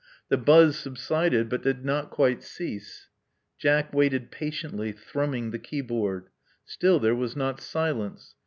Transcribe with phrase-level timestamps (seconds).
[0.29, 3.07] The buzz subsided, but did not quite cease.
[3.59, 6.29] Jack waited patiently, thrumming the keyboard.
[6.65, 8.33] Still there was not silence.